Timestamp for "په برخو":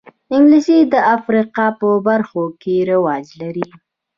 1.79-2.43